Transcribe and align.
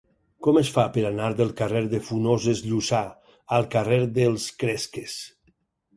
Com 0.45 0.59
es 0.59 0.69
fa 0.75 0.85
per 0.95 1.03
anar 1.09 1.27
del 1.41 1.51
carrer 1.59 1.83
de 1.91 1.99
Funoses 2.07 2.63
Llussà 2.71 3.03
al 3.59 3.69
carrer 3.77 4.03
dels 4.19 4.49
Cresques? 4.65 5.19